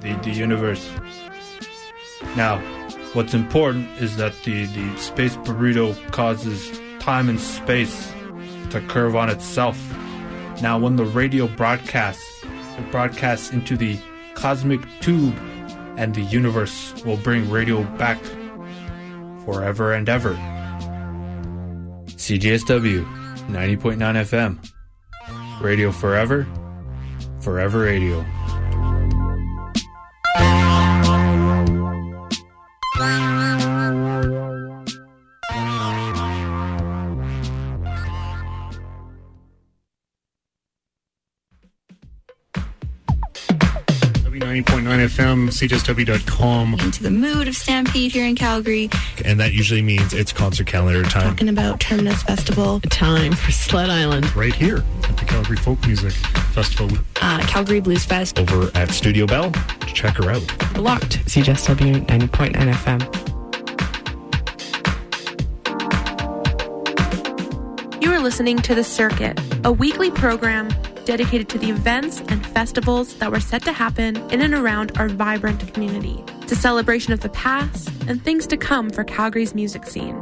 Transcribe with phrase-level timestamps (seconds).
[0.00, 0.90] the, the universe.
[2.36, 2.58] Now,
[3.12, 8.12] what's important is that the, the space burrito causes time and space
[8.70, 9.78] to curve on itself.
[10.62, 13.98] Now, when the radio broadcasts, it broadcasts into the
[14.34, 15.34] cosmic tube,
[15.96, 18.22] and the universe will bring radio back
[19.44, 20.34] forever and ever.
[22.06, 23.04] CJSW
[23.48, 24.58] 90.9 FM.
[25.60, 26.46] Radio forever,
[27.40, 28.24] forever radio.
[45.08, 46.74] FM, CJSW.com.
[46.80, 48.88] into the mood of Stampede here in Calgary.
[49.24, 51.30] and that usually means it's concert calendar time.
[51.30, 54.34] Talking about Terminus Festival, Time for Sled Island.
[54.36, 56.12] Right here at the Calgary Folk Music
[56.52, 56.96] Festival.
[57.20, 58.38] uh, Calgary Blues Fest.
[58.38, 59.52] Over at Studio Bell,
[59.94, 60.76] check her out.
[60.78, 61.24] Locked.
[61.26, 63.00] CJSW 90.9 FM.
[68.02, 70.68] You are listening to The Circuit, a weekly program
[71.04, 75.08] dedicated to the events and festivals that were set to happen in and around our
[75.08, 76.22] vibrant community.
[76.42, 80.16] It's a celebration of the past and things to come for Calgary's music scene.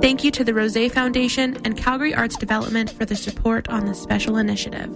[0.00, 4.00] Thank you to the Rose Foundation and Calgary Arts Development for the support on this
[4.00, 4.90] special initiative.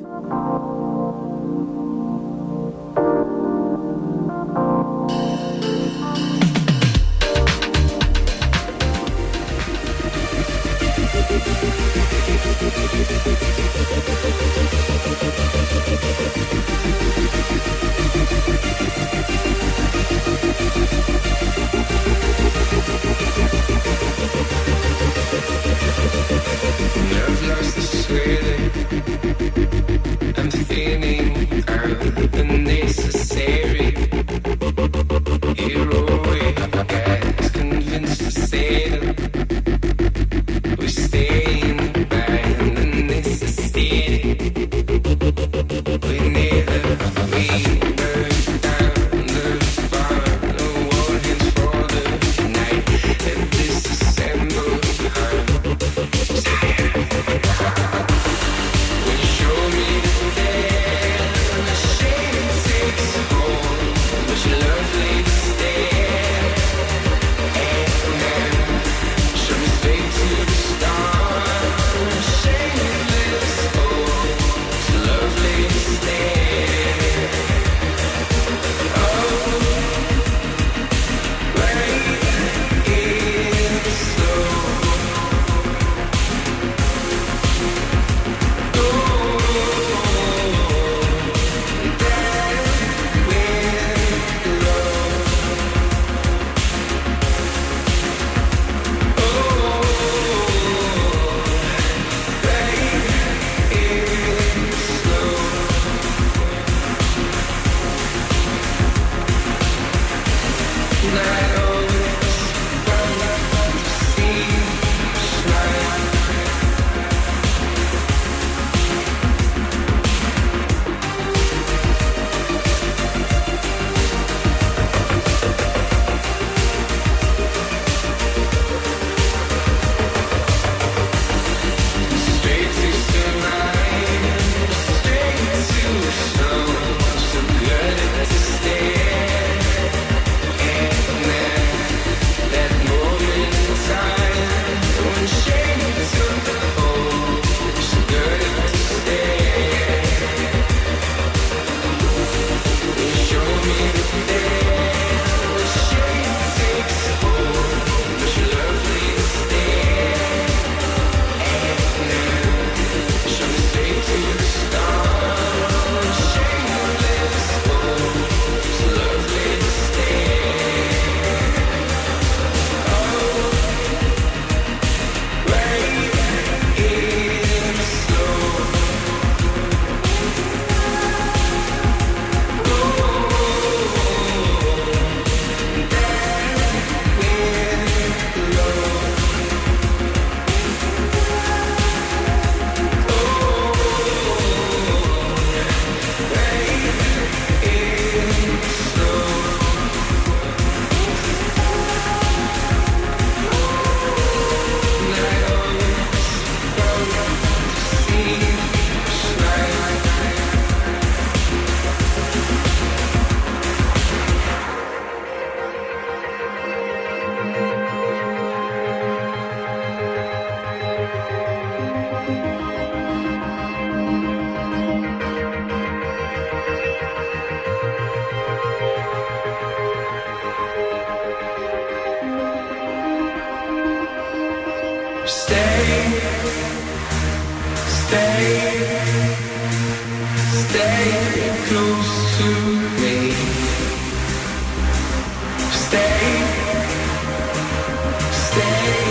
[248.53, 249.02] Stay,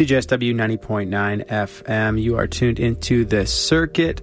[0.00, 2.22] CJSW 90.9 FM.
[2.22, 4.22] You are tuned into the circuit.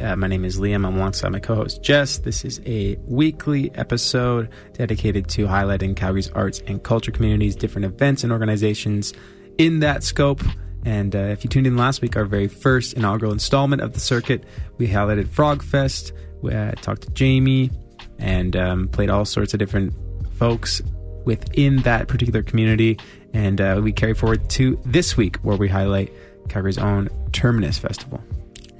[0.00, 0.86] Uh, my name is Liam.
[0.86, 2.16] I'm alongside my co host Jess.
[2.16, 8.24] This is a weekly episode dedicated to highlighting Calgary's arts and culture communities, different events
[8.24, 9.12] and organizations
[9.58, 10.40] in that scope.
[10.86, 14.00] And uh, if you tuned in last week, our very first inaugural installment of the
[14.00, 14.44] circuit,
[14.78, 16.12] we highlighted Frogfest.
[16.40, 17.70] We uh, talked to Jamie
[18.18, 19.92] and um, played all sorts of different
[20.38, 20.80] folks
[21.26, 22.98] within that particular community.
[23.34, 26.12] And uh, we carry forward to this week, where we highlight
[26.48, 28.22] Calgary's own Terminus Festival.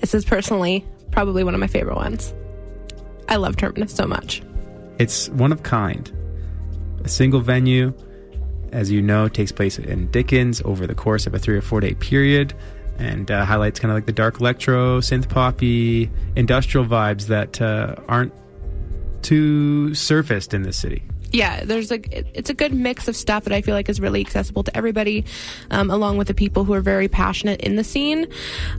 [0.01, 2.35] This is personally probably one of my favorite ones.
[3.29, 4.43] I love Terminus so much.
[4.99, 6.11] It's one of kind.
[7.05, 7.93] A single venue,
[8.73, 11.81] as you know, takes place in Dickens over the course of a three or four
[11.81, 12.55] day period
[12.99, 17.95] and uh, highlights kind of like the dark electro, synth poppy, industrial vibes that uh,
[18.09, 18.33] aren't
[19.23, 21.03] too surfaced in this city.
[21.33, 24.01] Yeah, there's like it- it's a good mix of stuff that I feel like is
[24.01, 25.25] really accessible to everybody,
[25.71, 28.27] um, along with the people who are very passionate in the scene.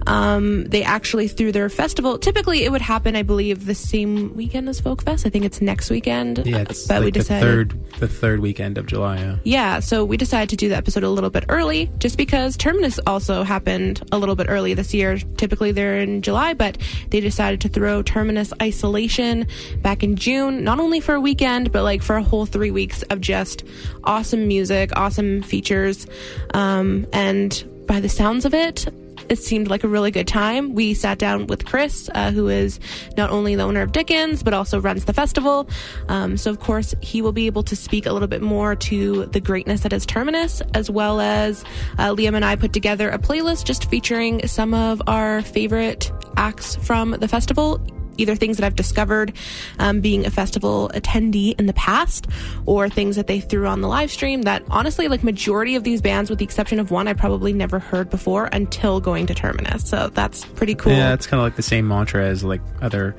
[0.08, 2.18] Um, they actually through their festival.
[2.18, 5.26] Typically, it would happen, I believe, the same weekend as Folk Fest.
[5.26, 6.44] I think it's next weekend.
[6.46, 7.44] Yeah, it's but like we the decided.
[7.72, 9.18] third the third weekend of July.
[9.18, 9.36] Yeah.
[9.44, 13.00] Yeah, so we decided to do the episode a little bit early just because Terminus
[13.06, 15.18] also happened a little bit early this year.
[15.38, 16.78] Typically they're in July, but
[17.10, 19.46] they decided to throw Terminus Isolation
[19.82, 23.04] back in June, not only for a weekend, but like for a whole three weeks
[23.04, 23.64] of just
[24.04, 26.08] awesome music, awesome features.
[26.54, 28.88] Um, and by the sounds of it,
[29.30, 30.74] it seemed like a really good time.
[30.74, 32.80] We sat down with Chris, uh, who is
[33.16, 35.70] not only the owner of Dickens, but also runs the festival.
[36.08, 39.26] Um, so, of course, he will be able to speak a little bit more to
[39.28, 41.64] the greatness that is Terminus, as well as
[41.98, 46.76] uh, Liam and I put together a playlist just featuring some of our favorite acts
[46.76, 47.80] from the festival
[48.20, 49.34] either things that I've discovered
[49.80, 52.28] um, being a festival attendee in the past
[52.66, 56.02] or things that they threw on the live stream that honestly like majority of these
[56.02, 59.88] bands with the exception of one I probably never heard before until going to Terminus.
[59.90, 60.92] So that's pretty cool.
[60.92, 63.16] Yeah, it's kind of like the same mantra as like other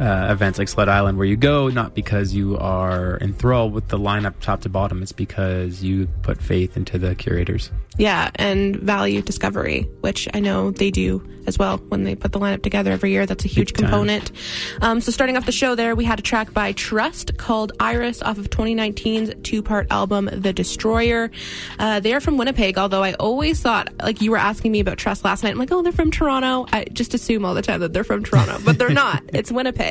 [0.00, 3.98] uh, events like Sled Island, where you go not because you are enthralled with the
[3.98, 7.70] lineup top to bottom, it's because you put faith into the curators.
[7.96, 12.40] Yeah, and value discovery, which I know they do as well when they put the
[12.40, 13.24] lineup together every year.
[13.24, 14.32] That's a huge Big component.
[14.80, 18.20] Um, so, starting off the show there, we had a track by TR/ST called Iris
[18.20, 21.30] off of 2019's two part album, The Destroyer.
[21.78, 25.24] Uh, they're from Winnipeg, although I always thought, like you were asking me about TR/ST
[25.24, 26.66] last night, I'm like, oh, they're from Toronto.
[26.72, 29.22] I just assume all the time that they're from Toronto, but they're not.
[29.32, 29.83] it's Winnipeg.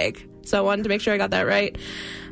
[0.46, 1.78] So I wanted to make sure I got that right.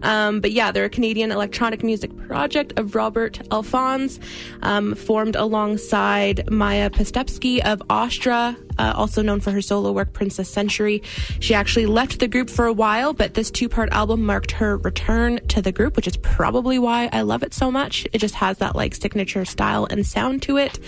[0.03, 4.19] Um, but yeah, they're a Canadian electronic music project of Robert Alfons,
[4.61, 10.49] um, formed alongside Maya Postepski of Austra, uh, also known for her solo work Princess
[10.49, 11.03] Century.
[11.39, 14.77] She actually left the group for a while, but this two part album marked her
[14.77, 18.07] return to the group, which is probably why I love it so much.
[18.11, 20.79] It just has that like signature style and sound to it.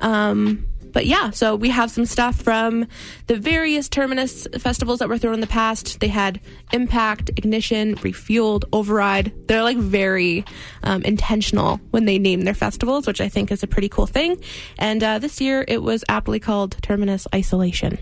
[0.00, 2.86] Um, but yeah, so we have some stuff from
[3.26, 6.00] the various Terminus festivals that were thrown in the past.
[6.00, 6.40] They had
[6.72, 9.32] Impact, Ignition, Refueled, Override.
[9.46, 10.44] They're like very
[10.82, 14.42] um, intentional when they name their festivals, which I think is a pretty cool thing.
[14.78, 17.98] And uh, this year it was aptly called Terminus Isolation.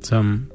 [0.00, 0.50] So, um,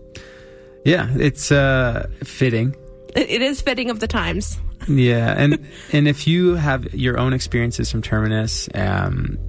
[0.85, 2.75] yeah, it's uh, fitting.
[3.15, 4.59] It, it is fitting of the times.
[4.87, 9.39] Yeah, and and if you have your own experiences from Terminus, um,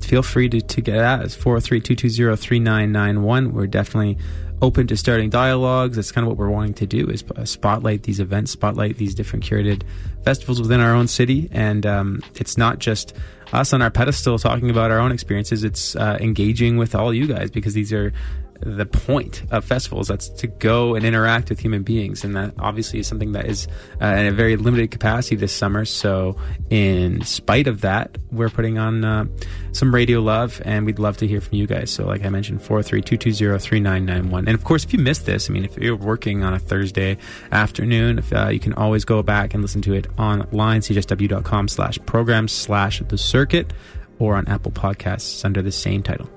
[0.00, 3.52] feel free to, to get at us 403-220-3991.
[3.52, 4.18] We're definitely
[4.62, 5.96] open to starting dialogues.
[5.96, 9.44] That's kind of what we're wanting to do is spotlight these events, spotlight these different
[9.44, 9.82] curated
[10.24, 11.48] festivals within our own city.
[11.52, 13.14] And um, it's not just
[13.52, 15.64] us on our pedestal talking about our own experiences.
[15.64, 18.12] It's uh, engaging with all you guys because these are
[18.60, 20.08] the point of festivals.
[20.08, 23.68] That's to go and interact with human beings, and that obviously is something that is
[24.00, 25.84] uh, in a very limited capacity this summer.
[25.84, 26.36] So,
[26.70, 29.26] in spite of that, we're putting on uh,
[29.72, 31.90] some radio love, and we'd love to hear from you guys.
[31.90, 34.46] So, like I mentioned, four three two two zero three nine nine one.
[34.46, 37.18] And of course, if you missed this, I mean, if you're working on a Thursday
[37.52, 41.98] afternoon, if, uh, you can always go back and listen to it online, cjsw.com slash
[42.06, 43.72] programs slash the circuit,
[44.18, 46.28] or on Apple Podcasts under the same title.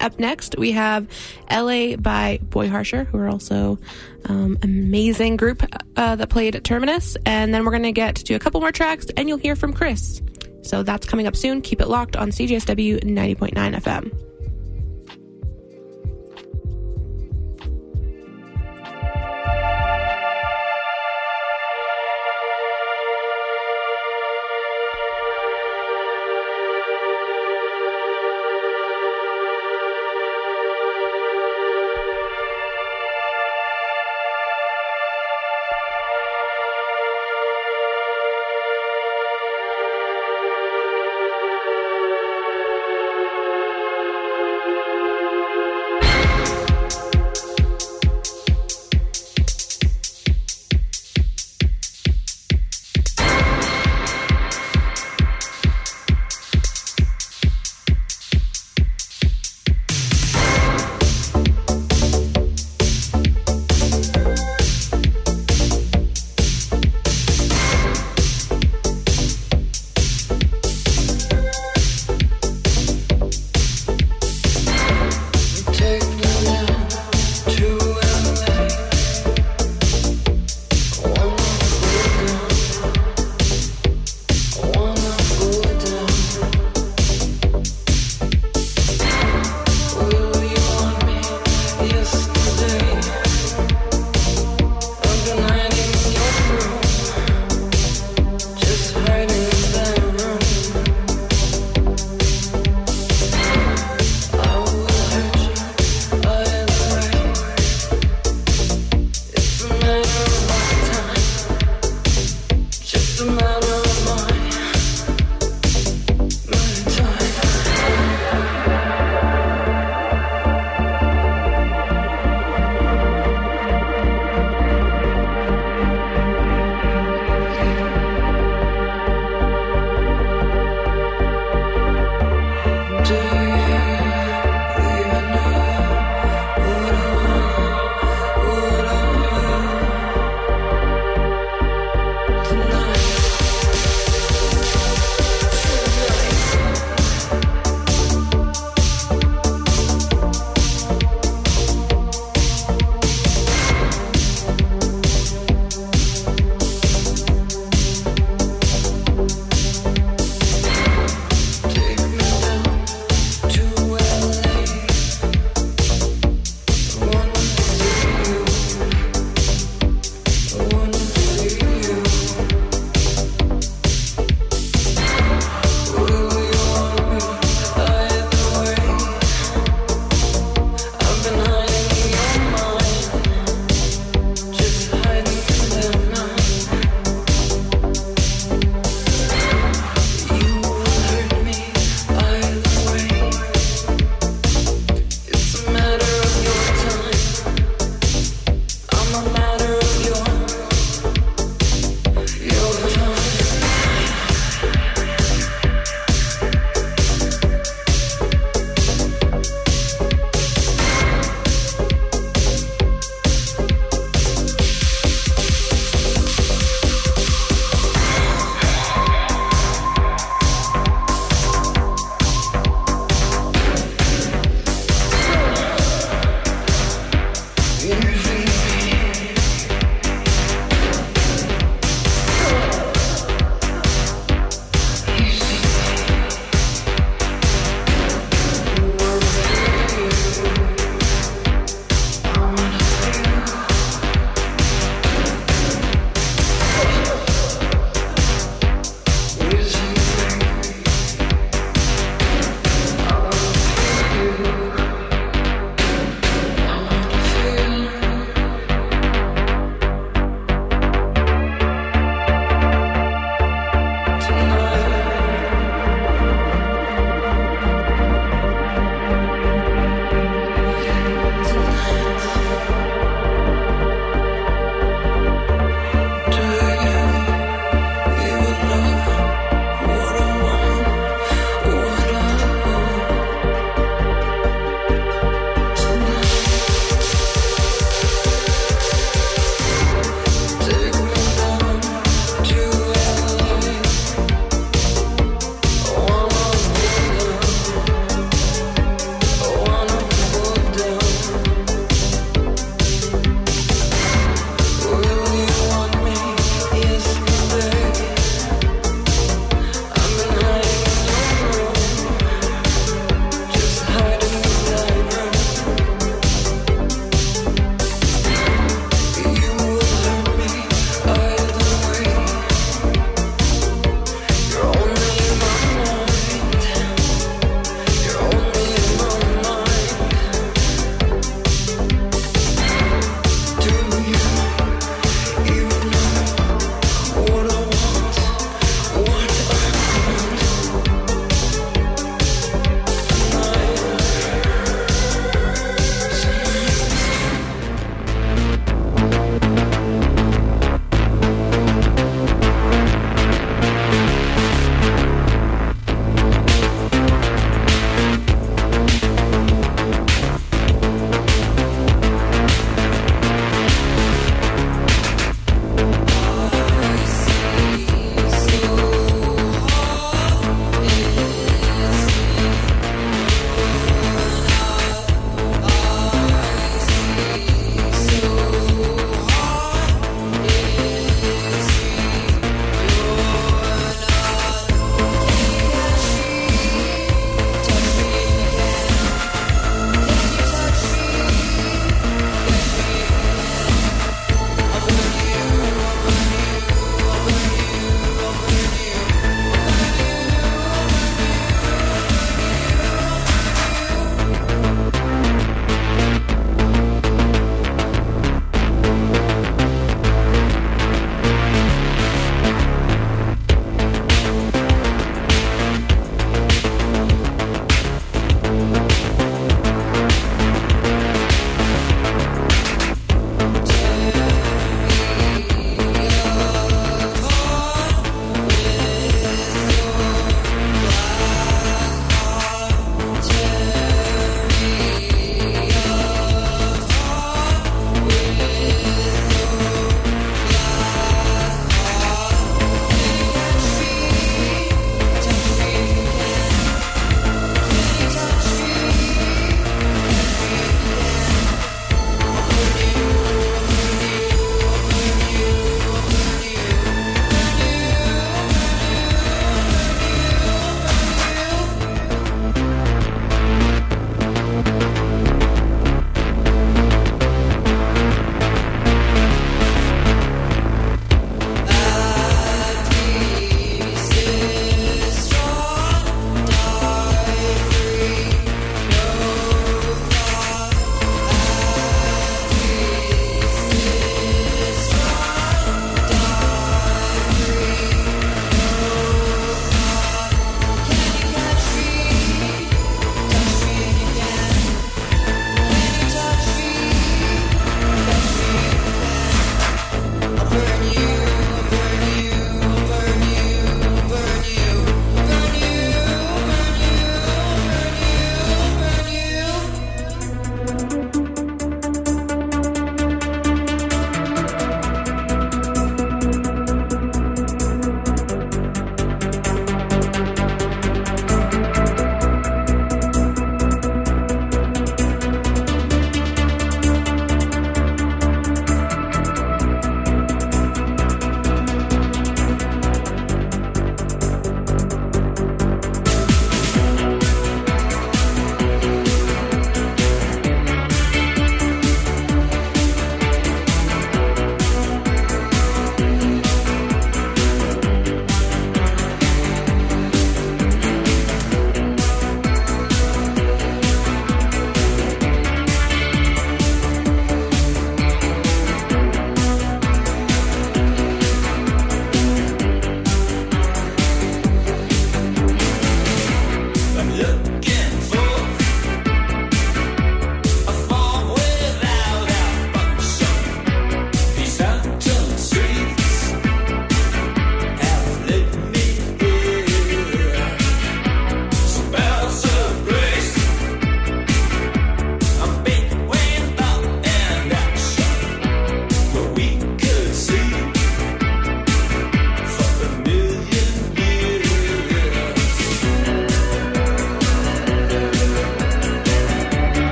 [0.00, 1.06] Up next, we have
[1.50, 3.78] LA by Boy Harsher, who are also
[4.26, 5.62] um, amazing group
[5.96, 7.16] uh, that played at Terminus.
[7.26, 9.72] And then we're going to get to a couple more tracks, and you'll hear from
[9.72, 10.22] Chris.
[10.62, 11.60] So that's coming up soon.
[11.60, 14.31] Keep it locked on CJSW 90.9 FM.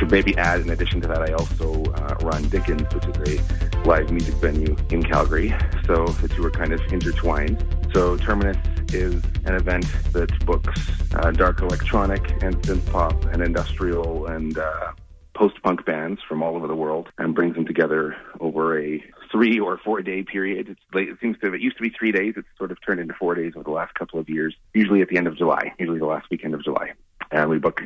[0.00, 3.78] Should maybe add, in addition to that, I also uh, run Dickens, which is a
[3.86, 5.54] live music venue in Calgary.
[5.86, 7.62] So the two are kind of intertwined.
[7.92, 8.56] So Terminus
[8.94, 10.80] is an event that books
[11.16, 14.92] uh, dark electronic and synth pop and industrial and uh,
[15.34, 19.76] post-punk bands from all over the world and brings them together over a three or
[19.76, 20.78] four day period.
[20.94, 22.32] Late, it seems to it used to be three days.
[22.38, 24.54] It's sort of turned into four days over the last couple of years.
[24.72, 26.92] Usually at the end of July, usually the last weekend of July,
[27.30, 27.82] and we book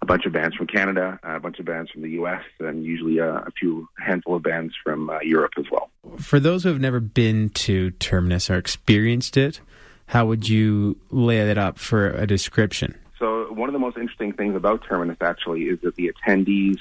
[0.00, 3.20] a bunch of bands from Canada, a bunch of bands from the U.S., and usually
[3.20, 5.90] uh, a few handful of bands from uh, Europe as well.
[6.18, 9.60] For those who have never been to Terminus or experienced it,
[10.06, 12.96] how would you lay it up for a description?
[13.18, 16.78] So one of the most interesting things about Terminus actually is that the attendees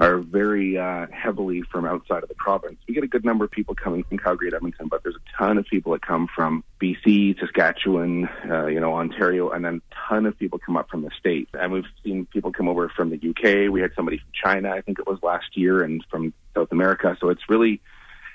[0.00, 2.78] are very uh, heavily from outside of the province.
[2.88, 5.38] We get a good number of people coming from Calgary and Edmonton, but there's a
[5.38, 9.94] ton of people that come from BC, Saskatchewan, uh, you know, Ontario, and then a
[10.08, 11.50] ton of people come up from the States.
[11.52, 13.70] And we've seen people come over from the UK.
[13.70, 17.14] We had somebody from China, I think it was last year, and from South America.
[17.20, 17.82] So it's really,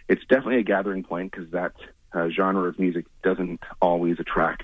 [0.08, 1.73] it's definitely a gathering point because that
[2.13, 4.63] uh, genre of music doesn't always attract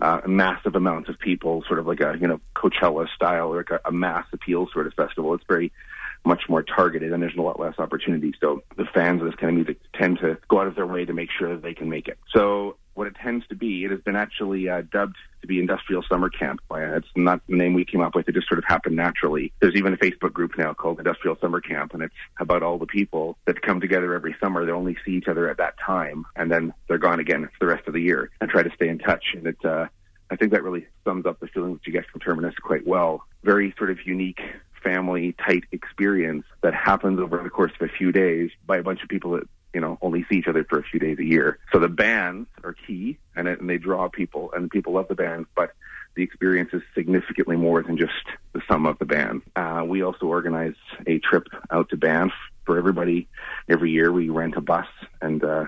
[0.00, 3.70] uh, massive amounts of people, sort of like a you know Coachella style or like
[3.70, 5.34] a, a mass appeal sort of festival.
[5.34, 5.72] It's very
[6.24, 8.32] much more targeted, and there's a lot less opportunity.
[8.40, 11.04] So the fans of this kind of music tend to go out of their way
[11.04, 12.18] to make sure that they can make it.
[12.32, 16.02] So what it tends to be, it has been actually uh, dubbed to be Industrial
[16.08, 16.60] Summer Camp.
[16.70, 19.52] It's not the name we came up with; it just sort of happened naturally.
[19.60, 22.86] There's even a Facebook group now called Industrial Summer Camp, and it's about all the
[22.86, 24.66] people that come together every summer.
[24.66, 27.72] They only see each other at that time, and then they're gone again for the
[27.72, 29.24] rest of the year, and try to stay in touch.
[29.34, 29.86] And it's uh,
[30.30, 33.22] I think that really sums up the feeling that you get from Terminus quite well.
[33.44, 34.40] Very sort of unique
[34.82, 39.02] family tight experience that happens over the course of a few days by a bunch
[39.02, 41.58] of people that you know only see each other for a few days a year.
[41.72, 45.14] So the bands are key, and, it, and they draw people, and people love the
[45.14, 45.72] bands, but
[46.14, 48.12] the experience is significantly more than just
[48.52, 49.42] the sum of the band.
[49.54, 50.74] Uh, we also organize
[51.06, 52.32] a trip out to Banff
[52.64, 53.28] for everybody
[53.68, 54.10] every year.
[54.12, 54.86] We rent a bus
[55.20, 55.42] and.
[55.42, 55.66] Uh,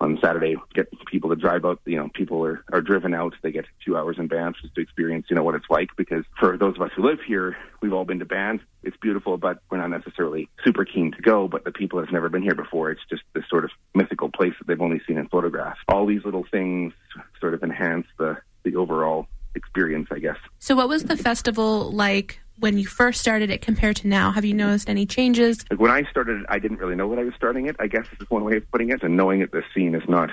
[0.00, 1.80] on Saturday, get people to drive out.
[1.84, 3.34] You know, people are, are driven out.
[3.42, 5.88] They get two hours in Banff just to experience, you know, what it's like.
[5.96, 8.60] Because for those of us who live here, we've all been to Banff.
[8.82, 11.48] It's beautiful, but we're not necessarily super keen to go.
[11.48, 14.30] But the people that have never been here before, it's just this sort of mythical
[14.30, 15.80] place that they've only seen in photographs.
[15.88, 16.92] All these little things
[17.40, 20.36] sort of enhance the the overall experience, I guess.
[20.58, 24.30] So, what was the festival like when you first started it compared to now?
[24.30, 25.64] Have you noticed any changes?
[25.70, 27.76] Like when I started, I didn't really know that I was starting it.
[27.78, 29.02] I guess is one way of putting it.
[29.02, 30.30] And knowing that the scene is not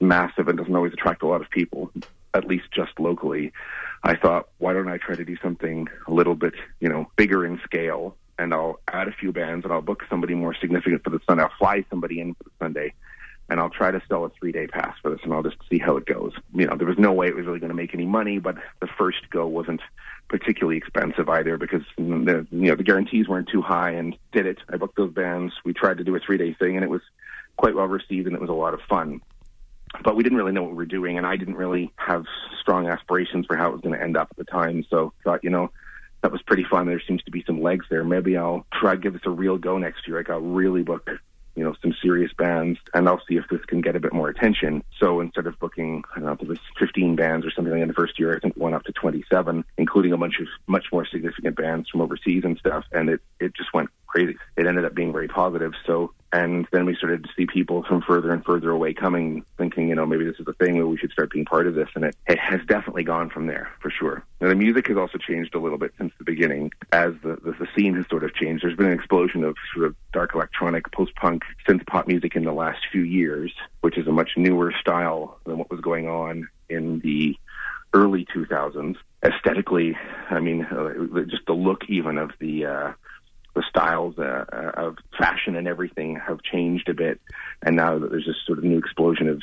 [0.00, 1.90] massive and doesn't always attract a lot of people,
[2.34, 3.52] at least just locally,
[4.02, 7.44] I thought, why don't I try to do something a little bit, you know, bigger
[7.44, 8.16] in scale?
[8.38, 11.44] And I'll add a few bands and I'll book somebody more significant for the Sunday.
[11.44, 12.92] I'll fly somebody in for the Sunday
[13.48, 15.78] and I'll try to sell a three day pass for this and I'll just see
[15.78, 16.32] how it goes.
[16.54, 18.56] You know, there was no way it was really going to make any money, but
[18.80, 19.80] the first go wasn't
[20.34, 24.58] particularly expensive either because the you know the guarantees weren't too high and did it.
[24.68, 25.54] I booked those bands.
[25.64, 27.02] We tried to do a three day thing and it was
[27.56, 29.20] quite well received and it was a lot of fun.
[30.02, 32.24] But we didn't really know what we were doing and I didn't really have
[32.60, 34.84] strong aspirations for how it was going to end up at the time.
[34.90, 35.70] So thought, you know,
[36.22, 36.86] that was pretty fun.
[36.86, 38.02] There seems to be some legs there.
[38.02, 40.16] Maybe I'll try to give this a real go next year.
[40.16, 41.08] Like I'll really book
[41.54, 44.28] you know, some serious bands, and I'll see if this can get a bit more
[44.28, 44.82] attention.
[44.98, 47.94] So instead of booking, I don't know, was 15 bands or something like in the
[47.94, 51.56] first year, I think went up to 27, including a bunch of much more significant
[51.56, 54.36] bands from overseas and stuff, and it, it just went crazy.
[54.56, 55.72] It ended up being very positive.
[55.86, 59.88] So, and then we started to see people from further and further away coming, thinking,
[59.88, 61.88] you know, maybe this is a thing where we should start being part of this.
[61.94, 64.24] And it, it has definitely gone from there for sure.
[64.40, 67.52] And the music has also changed a little bit since the beginning as the, the,
[67.52, 68.64] the scene has sort of changed.
[68.64, 72.42] There's been an explosion of sort of dark electronic, post punk, synth pop music in
[72.42, 76.48] the last few years, which is a much newer style than what was going on
[76.68, 77.36] in the
[77.92, 78.96] early 2000s.
[79.24, 79.96] Aesthetically,
[80.30, 82.92] I mean, uh, just the look even of the, uh,
[83.54, 87.20] the styles uh, of fashion and everything have changed a bit,
[87.62, 89.42] and now that there's this sort of new explosion of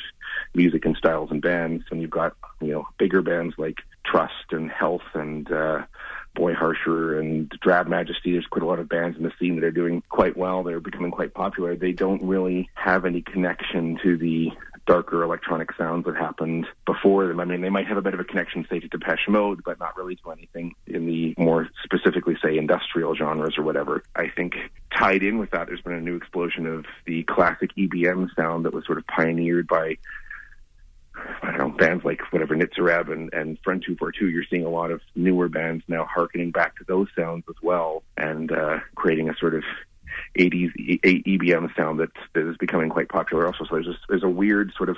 [0.54, 4.70] music and styles and bands, and you've got you know bigger bands like TR/ST and
[4.70, 5.82] Health and uh,
[6.34, 8.32] Boy Harsher and Drab Majesty.
[8.32, 10.62] There's quite a lot of bands in the scene that are doing quite well.
[10.62, 11.76] They're becoming quite popular.
[11.76, 14.52] They don't really have any connection to the
[14.86, 17.40] darker electronic sounds that happened before them.
[17.40, 19.78] I mean, they might have a bit of a connection, say, to Depeche Mode, but
[19.78, 24.02] not really to anything in the more specifically, say, industrial genres or whatever.
[24.16, 24.54] I think
[24.96, 28.74] tied in with that, there's been a new explosion of the classic EBM sound that
[28.74, 29.96] was sort of pioneered by
[31.42, 34.70] I don't know, bands like whatever Nitzer Ebb and, and Front 242, you're seeing a
[34.70, 39.28] lot of newer bands now harkening back to those sounds as well and uh, creating
[39.28, 39.62] a sort of
[40.36, 43.64] 80s EBM sound that, that is becoming quite popular also.
[43.64, 44.96] So there's, this, there's a weird sort of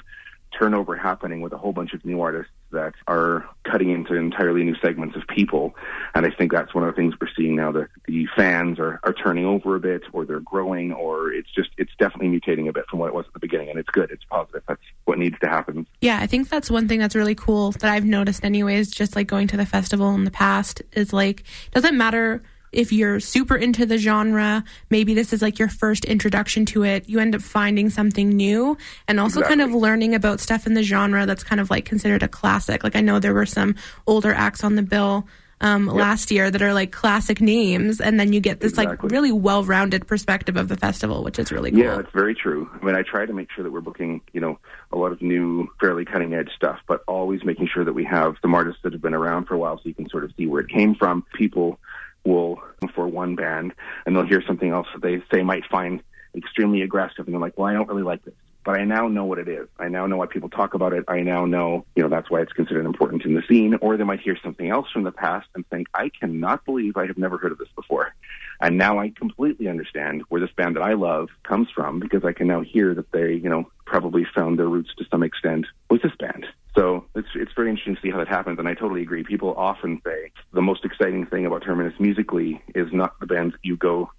[0.59, 4.75] turnover happening with a whole bunch of new artists that are cutting into entirely new
[4.77, 5.75] segments of people.
[6.15, 7.73] And I think that's one of the things we're seeing now.
[7.73, 11.71] that the fans are, are turning over a bit, or they're growing, or it's just
[11.79, 13.71] it's definitely mutating a bit from what it was at the beginning.
[13.71, 14.11] And it's good.
[14.11, 14.63] It's positive.
[14.67, 15.87] That's what needs to happen.
[16.01, 19.27] Yeah, I think that's one thing that's really cool that I've noticed, anyways, just like
[19.27, 22.43] going to the festival in the past, is like, doesn't matter
[22.75, 27.09] if you're super into the genre, maybe this is like your first introduction to it,
[27.09, 28.77] you end up finding something new
[29.09, 32.23] and also kind of learning about stuff in the genre that's kind of like considered
[32.23, 32.85] a classic.
[32.85, 35.27] Like I know there were some older acts on the bill
[35.61, 39.33] um, last year that are like classic names, and then you get this like really
[39.33, 41.81] well rounded perspective of the festival, which is really cool.
[41.81, 42.69] Yeah, it's very true.
[42.81, 44.59] I mean, I try to make sure that we're booking, you know,
[44.93, 48.37] a lot of new, fairly cutting edge stuff, but always making sure that we have
[48.43, 50.47] some artists that have been around for a while so you can sort of see
[50.47, 51.25] where it came from.
[51.33, 51.79] People
[52.25, 52.63] will,
[52.95, 53.73] for one band,
[54.07, 56.03] and they'll hear something else that they say might find
[56.35, 58.35] extremely aggressive, and they're like, well, I don't really like this.
[58.65, 59.69] But I now know what it is.
[59.79, 61.05] I now know why people talk about it.
[61.07, 63.77] I now know, you know, that's why it's considered important in the scene.
[63.83, 67.07] Or they might hear something else from the past and think, I cannot believe I
[67.07, 68.15] have never heard of this before.
[68.63, 72.33] And now I completely understand where this band that I love comes from because I
[72.33, 76.01] can now hear that they, you know, probably found their roots to some extent with
[76.01, 76.47] this band.
[76.75, 79.23] So it's it's very interesting to see how that happens, and I totally agree.
[79.23, 83.61] People often say the most exciting thing about Terminus musically is not the bands that
[83.63, 84.11] you go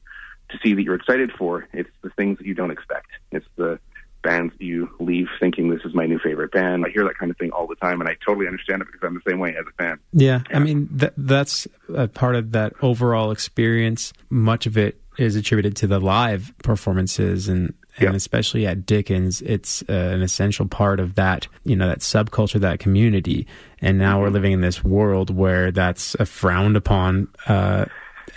[0.49, 3.07] to see that you're excited for; it's the things that you don't expect.
[3.31, 3.79] It's the
[4.21, 6.83] bands that you leave thinking this is my new favorite band.
[6.85, 9.01] I hear that kind of thing all the time, and I totally understand it because
[9.05, 9.99] I'm the same way as a fan.
[10.13, 14.13] Yeah, I mean th- that's a part of that overall experience.
[14.29, 19.83] Much of it is attributed to the live performances and and especially at Dickens, it's
[19.89, 23.47] uh, an essential part of that, you know, that subculture, that community.
[23.81, 27.85] And now we're living in this world where that's a frowned upon uh,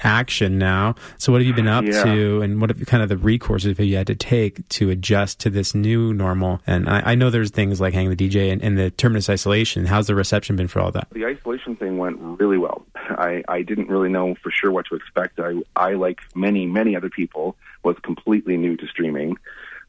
[0.03, 0.95] action now.
[1.17, 2.03] So what have you been up Yeah.
[2.05, 5.41] to, and what have kind of the recourses have you had to take to adjust
[5.41, 6.61] to this new normal?
[6.67, 9.87] And I, I know there's things like hang the DJ and, and the terminus isolation.
[9.87, 11.09] How's the reception been for all that?
[11.13, 12.85] The isolation thing went really well.
[12.95, 15.41] I, I didn't really know for sure what to expect.
[15.41, 19.37] I, I, like many, many other people, was completely new to streaming,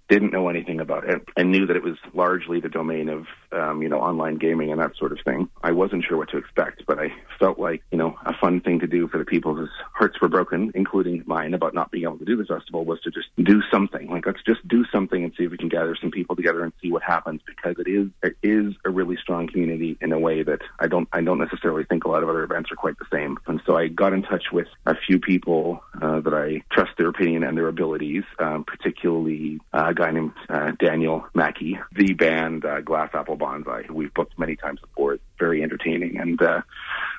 [0.10, 3.82] didn't know anything about it, and knew that it was largely the domain of, um,
[3.82, 5.48] you know, online gaming and that sort of thing.
[5.64, 8.80] I wasn't sure what to expect, but I felt like, you know, a fun thing
[8.80, 12.18] to do for the people whose hearts were broken, including mine, about not being able
[12.18, 14.10] to do the festival was to just do something.
[14.10, 16.74] Like, let's just do something and see if we can gather some people together and
[16.82, 20.42] see what happens because it is, it is a really strong community in a way
[20.44, 23.06] that I don't, I don't necessarily think a lot of other events are quite the
[23.14, 23.38] same.
[23.46, 27.10] And so I got in touch with a few people uh, that I trust their
[27.10, 32.80] opinion and their abilities, um, particularly uh, guy named uh, Daniel Mackey, the band uh,
[32.80, 35.16] Glass Apple Bonsai, who we've booked many times before.
[35.16, 36.62] It's very entertaining and uh,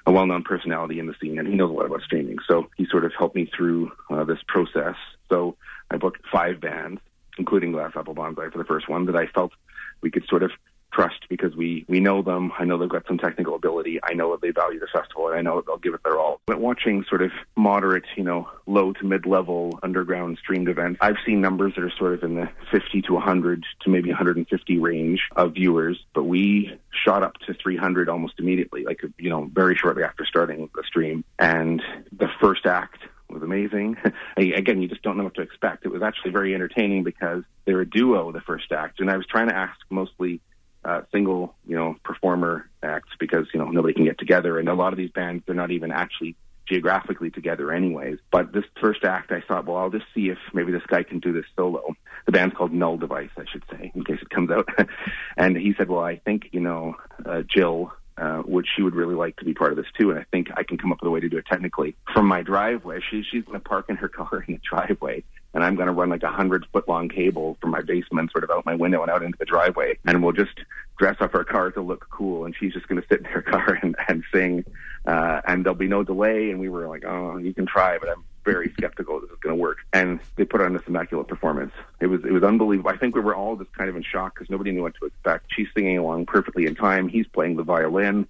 [0.07, 2.38] a well-known personality in the scene, and he knows a lot about streaming.
[2.49, 4.97] So he sort of helped me through uh, this process.
[5.29, 5.57] So
[5.90, 7.03] I booked five bands,
[7.37, 9.53] including Glass Apple Bonsai for the first one, that I felt
[10.01, 10.51] we could sort of
[10.92, 12.53] trust because we we know them.
[12.59, 14.00] I know they've got some technical ability.
[14.03, 16.18] I know that they value the festival, and I know that they'll give it their
[16.18, 16.40] all.
[16.46, 21.16] But watching sort of moderate, you know, low to mid level underground streamed events, I've
[21.24, 25.20] seen numbers that are sort of in the 50 to 100 to maybe 150 range
[25.37, 25.98] of viewers.
[26.14, 30.68] But we shot up to 300 almost immediately, like you know, very shortly after starting
[30.74, 31.24] the stream.
[31.38, 32.98] And the first act
[33.29, 33.96] was amazing.
[34.37, 35.85] Again, you just don't know what to expect.
[35.85, 39.26] It was actually very entertaining because they're a duo, the first act, and I was
[39.26, 40.40] trying to ask mostly
[40.85, 44.75] uh, single, you know, performer acts because you know nobody can get together, and a
[44.75, 48.19] lot of these bands they're not even actually geographically together, anyways.
[48.31, 51.19] But this first act, I thought, well, I'll just see if maybe this guy can
[51.19, 51.95] do this solo.
[52.27, 54.69] The band's called Null Device, I should say, in case it comes out.
[55.37, 57.93] and he said, well, I think you know uh, Jill.
[58.21, 60.49] Uh, which she would really like to be part of this too, and I think
[60.55, 63.01] I can come up with a way to do it technically from my driveway.
[63.11, 65.93] She, she's going to park in her car in the driveway, and I'm going to
[65.95, 69.01] run like a hundred foot long cable from my basement, sort of out my window
[69.01, 70.53] and out into the driveway, and we'll just
[70.99, 73.41] dress up our car to look cool, and she's just going to sit in her
[73.51, 74.67] car and, and sing,
[75.07, 76.51] uh, and there'll be no delay.
[76.51, 79.57] And we were like, oh, you can try, but I'm very skeptical this is going
[79.57, 79.79] to work.
[79.92, 81.72] And they put on this immaculate performance.
[82.00, 82.90] It was it was unbelievable.
[82.90, 85.07] I think we were all just kind of in shock because nobody knew what to
[85.07, 85.46] expect.
[85.55, 87.09] She's singing along perfectly in time.
[87.09, 88.26] He's playing the violin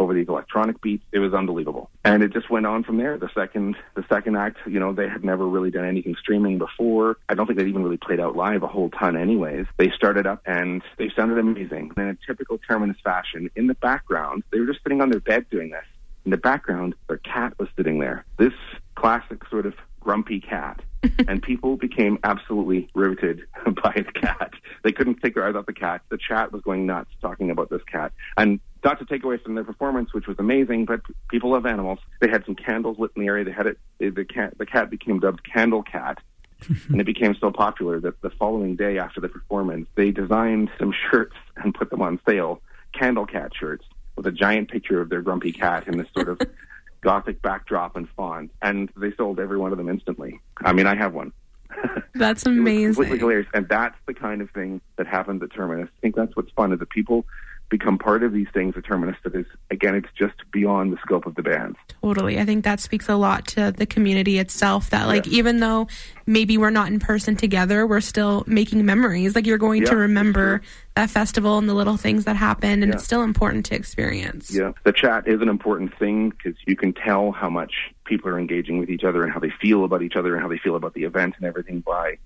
[0.00, 1.04] over these electronic beats.
[1.12, 1.90] It was unbelievable.
[2.04, 3.18] And it just went on from there.
[3.18, 7.18] The second the second act, you know, they had never really done anything streaming before.
[7.28, 9.66] I don't think they'd even really played out live a whole ton anyways.
[9.76, 11.92] They started up and they sounded amazing.
[11.96, 15.46] In a typical Terminus fashion, in the background, they were just sitting on their bed
[15.50, 15.84] doing this.
[16.24, 18.24] In the background, their cat was sitting there.
[18.38, 18.52] This
[18.94, 20.80] classic sort of grumpy cat.
[21.28, 23.42] and people became absolutely riveted
[23.82, 24.52] by the cat.
[24.84, 26.02] They couldn't take their eyes off the cat.
[26.10, 28.12] The chat was going nuts talking about this cat.
[28.36, 32.00] And not to take away from their performance, which was amazing, but people love animals.
[32.20, 33.44] They had some candles lit in the area.
[33.44, 33.78] They had it.
[33.98, 36.18] The cat, the cat became dubbed Candle Cat.
[36.88, 40.92] and it became so popular that the following day after the performance, they designed some
[41.10, 42.60] shirts and put them on sale,
[42.92, 43.86] Candle Cat shirts,
[44.20, 46.38] with a giant picture of their grumpy cat in this sort of
[47.00, 50.38] gothic backdrop and font, and they sold every one of them instantly.
[50.58, 51.32] I mean, I have one.
[52.14, 52.96] That's amazing.
[52.96, 55.88] completely hilarious, and that's the kind of thing that happens at Terminus.
[55.88, 57.24] I think that's what's fun is that people
[57.70, 59.16] become part of these things at Terminus.
[59.22, 61.78] That is, again, it's just beyond the scope of the bands.
[62.02, 62.38] Totally.
[62.38, 65.86] I think that speaks a lot to the community itself that like even though
[66.26, 69.34] maybe we're not in person together, we're still making memories.
[69.34, 70.62] Like you're going to Yeah, remember
[70.96, 72.96] that festival and the little things that happened and Yeah.
[72.96, 74.52] it's still important to experience.
[74.54, 77.72] Yeah, the chat is an important thing because you can tell how much
[78.04, 80.48] people are engaging with each other and how they feel about each other and how
[80.48, 82.18] they feel about the event and everything by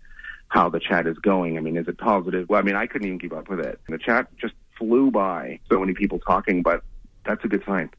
[0.49, 1.59] how the chat is going.
[1.59, 2.49] I mean, is it positive?
[2.49, 3.79] Well, I mean, I couldn't even keep up with it.
[3.87, 5.61] And the chat just flew by.
[5.71, 6.83] So many people talking, but
[7.25, 7.91] that's a good sign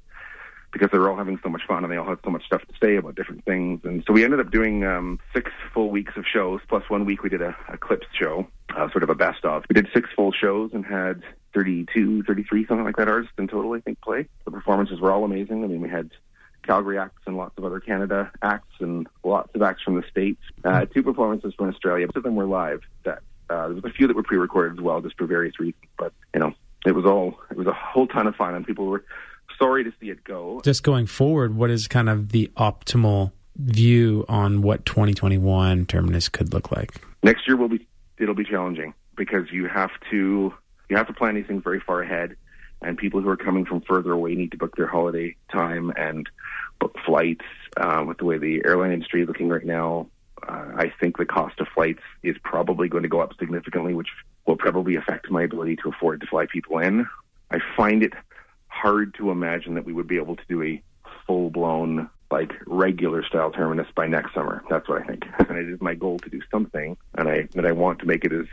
[0.75, 2.73] because they're all having so much fun and they all have so much stuff to
[2.83, 3.79] say about different things.
[3.85, 7.23] And so we ended up doing um, six full weeks of shows, plus one week
[7.23, 8.45] we did a, a clips show,
[8.75, 9.63] uh, sort of a best of.
[9.69, 11.23] We did six full shows and had
[11.53, 14.27] 32, 33, something like that artists in total, I think, play.
[14.43, 15.63] The performances were all amazing.
[15.63, 16.11] I mean, we had
[16.63, 20.41] Calgary acts and lots of other Canada acts and lots of acts from the States.
[20.65, 22.05] Uh, two performances from Australia.
[22.07, 22.81] Most of them were live.
[23.05, 23.19] That
[23.49, 25.85] uh, there was a few that were pre-recorded as well, just for various reasons.
[25.97, 26.53] But you know,
[26.85, 29.03] it was all it was a whole ton of fun, and people were
[29.57, 30.61] sorry to see it go.
[30.63, 36.53] Just going forward, what is kind of the optimal view on what 2021 Terminus could
[36.53, 37.01] look like?
[37.25, 37.85] next year will be
[38.19, 40.53] it'll be challenging because you have to
[40.89, 42.37] you have to plan these things very far ahead
[42.81, 46.29] and people who are coming from further away need to book their holiday time and
[46.79, 47.45] book flights
[47.77, 50.07] uh, with the way the airline industry is looking right now
[50.47, 54.09] uh, I think the cost of flights is probably going to go up significantly which
[54.45, 57.07] will probably affect my ability to afford to fly people in
[57.51, 58.13] I find it
[58.67, 60.81] hard to imagine that we would be able to do a
[61.25, 64.63] full blown like regular style terminus by next summer.
[64.69, 65.25] That's what I think.
[65.49, 68.25] and it is my goal to do something and I and I want to make
[68.25, 68.47] it as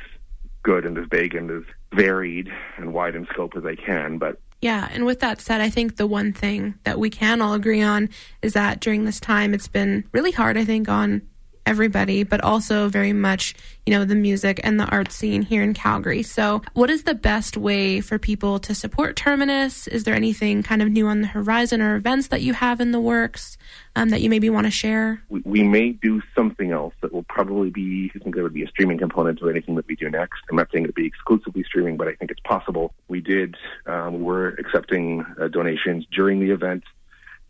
[0.62, 4.18] good and as big and as varied and wide in scope as I can.
[4.18, 7.54] But Yeah, and with that said, I think the one thing that we can all
[7.54, 8.08] agree on
[8.42, 11.22] is that during this time it's been really hard, I think, on
[11.66, 13.54] everybody, but also very much,
[13.86, 16.22] you know, the music and the art scene here in Calgary.
[16.22, 19.86] So, what is the best way for people to support Terminus?
[19.86, 22.92] Is there anything kind of new on the horizon or events that you have in
[22.92, 23.56] the works
[23.96, 25.22] um, that you maybe want to share?
[25.28, 28.64] we, we may do something else that will probably be I think there would be
[28.64, 30.40] a streaming component to anything that we do next.
[30.50, 32.94] I'm not saying it'll be exclusively streaming, but I think it's possible.
[33.08, 33.56] We did
[33.86, 36.84] um, we were accepting uh, donations during the event.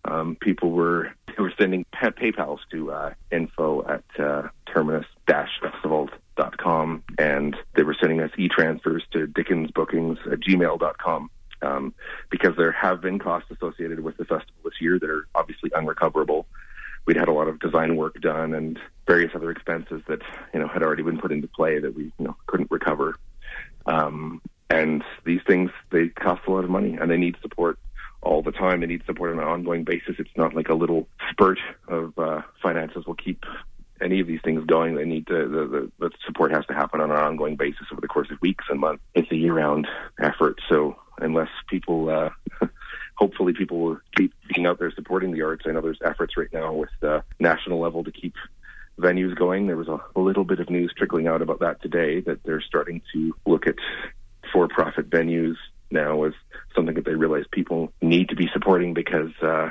[0.04, 7.56] Um, people were they were sending pa- PayPal's to uh, info at uh, terminus-festivals.com, and
[7.74, 11.30] they were sending us e-transfers to dickensbookings at gmail.com.
[11.62, 11.94] Um,
[12.28, 16.44] because there have been costs associated with the festival this year that are obviously unrecoverable.
[17.06, 20.22] We'd had a lot of design work done and various other expenses that
[20.52, 23.14] you know had already been put into play that we you know couldn't recover.
[23.86, 27.78] Um, and these things they cost a lot of money and they need support
[28.22, 28.80] all the time.
[28.80, 30.16] They need support on an ongoing basis.
[30.18, 31.58] It's not like a little spurt
[31.88, 33.44] of uh, finances will keep
[34.00, 34.94] any of these things going.
[34.94, 38.00] They need to the, the, the support has to happen on an ongoing basis over
[38.00, 39.02] the course of weeks and months.
[39.14, 39.86] It's a year-round
[40.20, 40.60] effort.
[40.68, 42.30] So unless people, uh,
[43.16, 45.64] hopefully, people will keep being out there supporting the arts.
[45.66, 48.34] I know there's efforts right now with the national level to keep
[48.98, 49.66] venues going.
[49.66, 52.60] There was a, a little bit of news trickling out about that today that they're
[52.60, 53.76] starting to look at
[54.52, 55.56] for-profit venues
[55.92, 56.32] now as
[56.74, 59.70] something that they realize people need to be supporting because uh,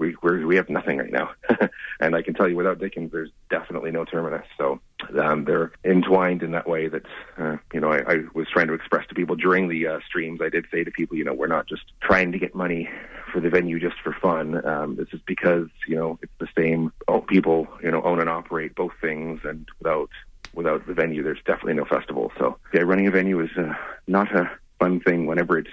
[0.00, 1.30] we we have nothing right now.
[2.00, 4.46] and I can tell you, without Dickens, there's definitely no terminus.
[4.56, 4.80] So
[5.22, 6.88] um, they're entwined in that way.
[6.88, 7.04] That
[7.36, 10.40] uh, you know, I, I was trying to express to people during the uh, streams.
[10.42, 12.88] I did say to people, you know, we're not just trying to get money
[13.30, 14.66] for the venue just for fun.
[14.66, 16.92] Um, this is because you know it's the same.
[17.06, 20.08] Oh, people you know own and operate both things, and without
[20.54, 22.32] without the venue, there's definitely no festival.
[22.38, 23.74] So yeah, running a venue is uh,
[24.06, 24.50] not a
[24.80, 25.70] fun thing whenever it's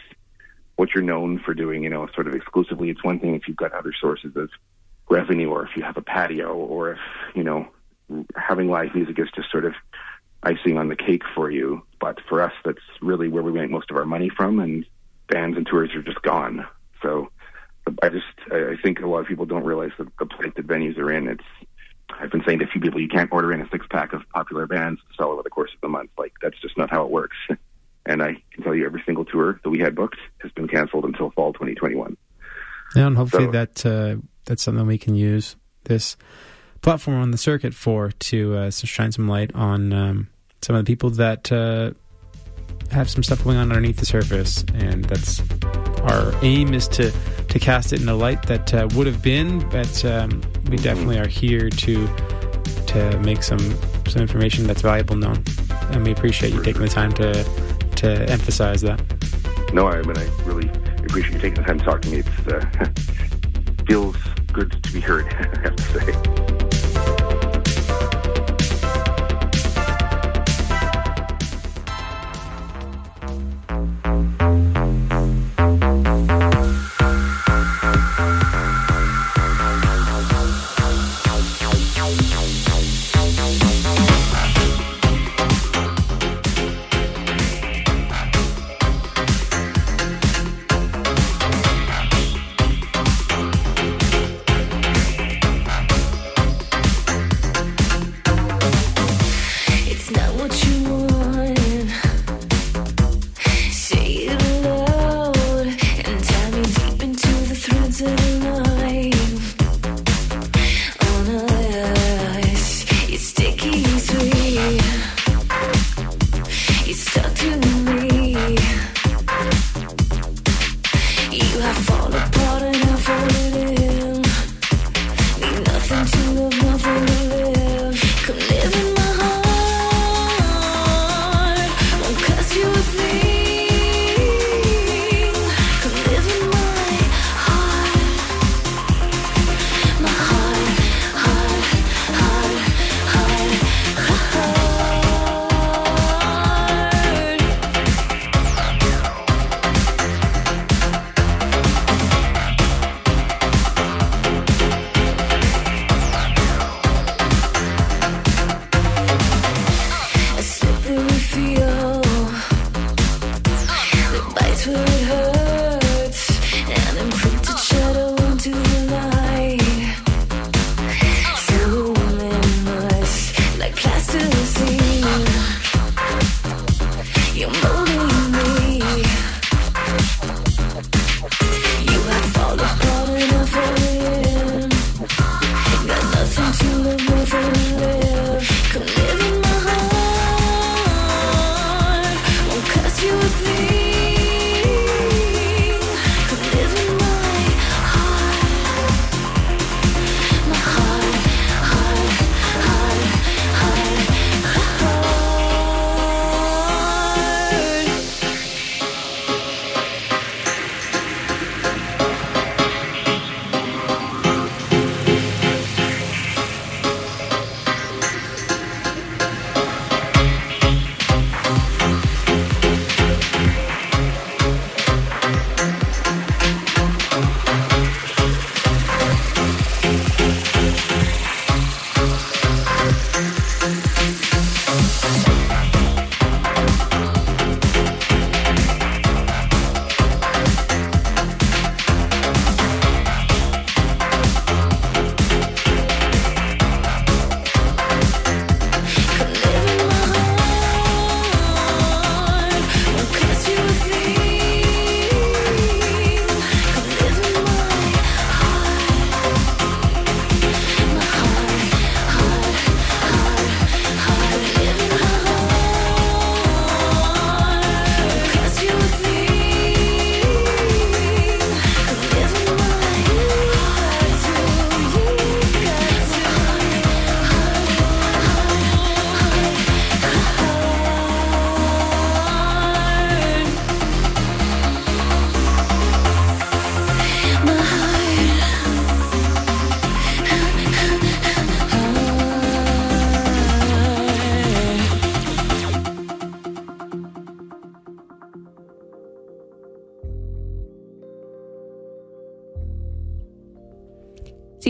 [0.76, 2.90] what you're known for doing, you know, sort of exclusively.
[2.90, 4.50] It's one thing if you've got other sources of
[5.10, 7.00] revenue or if you have a patio or if,
[7.34, 7.68] you know,
[8.36, 9.74] having live music is just sort of
[10.44, 11.82] icing on the cake for you.
[12.00, 14.86] But for us, that's really where we make most of our money from and
[15.30, 16.66] bands and tours are just gone.
[17.02, 17.32] So
[18.04, 20.68] I just, I I think a lot of people don't realize the, the plight that
[20.68, 21.28] venues are in.
[21.28, 21.44] It's,
[22.10, 24.22] I've been saying to a few people, you can't order in a six pack of
[24.34, 26.12] popular bands to sell over the course of the month.
[26.18, 27.36] Like, that's just not how it works.
[28.08, 31.06] And I can tell you every single tour that we had booked has been canceled
[31.06, 32.16] until fall 2021.
[32.96, 36.16] Yeah, and hopefully So- that uh, that's something we can use this
[36.82, 40.28] platform on the circuit for to uh, shine some light on um,
[40.62, 41.92] some of the people that uh,
[42.92, 45.42] have some stuff going on underneath the surface, and that's
[46.04, 47.12] our aim is to
[47.50, 51.20] to cast it in a light that uh, would have been, but um, we definitely
[51.20, 52.08] are here to
[52.88, 53.60] to make some
[54.08, 55.44] some information that's valuable known,
[55.92, 57.44] and we appreciate you taking the time to
[57.98, 59.02] to emphasize that.
[59.74, 60.70] No, I mean, I really
[61.06, 62.20] appreciate you taking the time to talk to me.
[62.20, 64.18] It uh, feels
[64.54, 65.26] good to be heard.
[65.34, 66.57] I have to say.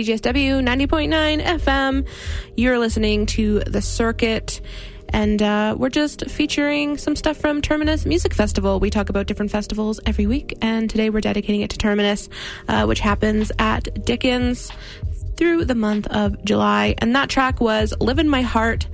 [0.08, 2.08] CJSW 90.9 FM.
[2.56, 4.62] You're listening to The Circuit.
[5.10, 8.80] And uh, we're just featuring some stuff from Terminus Music Festival.
[8.80, 12.30] We talk about different festivals every week, and today we're dedicating it to Terminus,
[12.70, 14.72] uh, which happens at Dickens
[15.36, 16.96] through the month of July.
[17.00, 18.88] And that track was Live in My Heart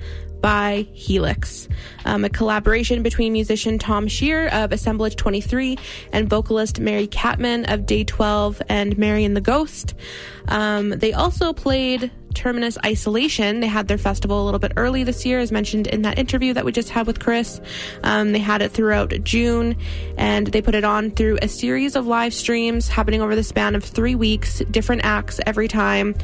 [0.44, 1.70] by Helix,
[2.04, 5.78] um, a collaboration between musician Tom Shear of Assemblage 23
[6.12, 9.94] and vocalist Mari Kattman of Day 12 and Mari and the Ghost.
[10.48, 13.60] Um, they also played Terminus Isolation.
[13.60, 16.52] They had their festival a little bit early this year, as mentioned in that interview
[16.54, 17.60] that we just had with Chris.
[18.02, 19.76] Um, they had it throughout June,
[20.18, 23.74] and they put it on through a series of live streams happening over the span
[23.74, 26.14] of three weeks, different acts every time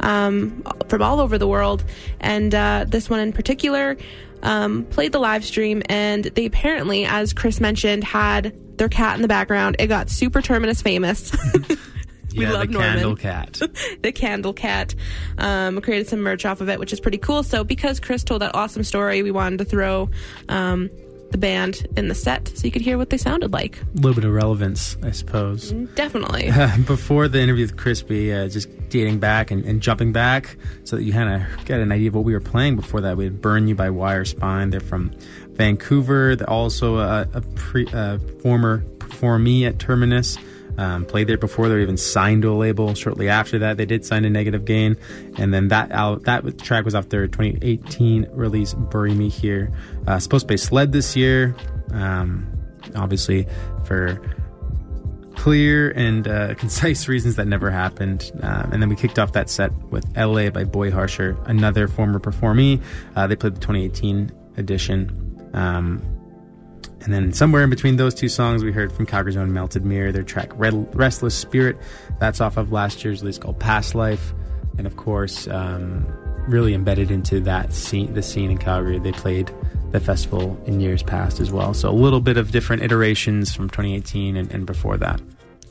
[0.00, 1.84] um, from all over the world.
[2.20, 3.96] And uh, this one in particular
[4.42, 9.22] um, played the live stream, and they apparently, as Chris mentioned, had their cat in
[9.22, 9.76] the background.
[9.78, 11.32] It got super Terminus famous.
[12.36, 12.92] we yeah, love the Norman.
[12.92, 13.60] candle cat.
[14.02, 14.94] the candle cat.
[15.38, 17.42] Um, created some merch off of it, which is pretty cool.
[17.42, 20.10] So because Chris told that awesome story, we wanted to throw
[20.48, 20.90] um,
[21.30, 23.80] the band in the set so you could hear what they sounded like.
[23.80, 25.72] A little bit of relevance, I suppose.
[25.94, 26.50] Definitely.
[26.86, 31.02] Before the interview with Crispy, uh, just dating back and, and jumping back so that
[31.02, 33.16] you kind of get an idea of what we were playing before that.
[33.16, 34.70] We had Burn You by Wire Spine.
[34.70, 35.12] They're from
[35.50, 36.36] Vancouver.
[36.36, 40.36] They're also a, a pre, uh, former performee at Terminus.
[40.78, 42.94] Um, played there before they were even signed to a label.
[42.94, 44.96] Shortly after that, they did sign a Negative Gain,
[45.36, 49.72] and then that out that track was off their 2018 release "Bury Me Here."
[50.06, 51.54] Uh, supposed to be Sled this year,
[51.92, 52.46] um,
[52.94, 53.46] obviously
[53.84, 54.20] for
[55.36, 58.30] clear and uh, concise reasons that never happened.
[58.42, 62.18] Um, and then we kicked off that set with "LA" by Boy Harsher, another former
[62.18, 62.80] performee.
[63.16, 65.50] Uh, they played the 2018 edition.
[65.54, 66.02] Um,
[67.02, 70.12] and then somewhere in between those two songs, we heard from Calgary's own Melted Mirror,
[70.12, 71.78] their track Red- Restless Spirit.
[72.18, 74.32] That's off of last year's release called Past Life.
[74.76, 76.06] And of course, um,
[76.46, 78.98] really embedded into that scene, the scene in Calgary.
[78.98, 79.50] They played
[79.92, 81.74] the festival in years past as well.
[81.74, 85.20] So a little bit of different iterations from 2018 and, and before that.